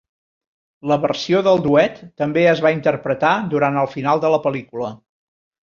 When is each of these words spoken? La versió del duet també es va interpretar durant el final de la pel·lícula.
La 0.91 0.97
versió 1.03 1.41
del 1.49 1.61
duet 1.67 2.01
també 2.23 2.47
es 2.55 2.65
va 2.69 2.73
interpretar 2.79 3.35
durant 3.55 3.79
el 3.85 3.95
final 3.95 4.27
de 4.27 4.35
la 4.37 4.45
pel·lícula. 4.49 4.93